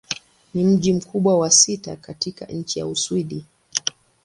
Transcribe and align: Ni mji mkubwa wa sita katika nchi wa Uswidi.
Ni 0.53 0.63
mji 0.63 0.93
mkubwa 0.93 1.37
wa 1.39 1.51
sita 1.51 1.95
katika 1.95 2.45
nchi 2.45 2.81
wa 2.83 2.87
Uswidi. 2.89 3.45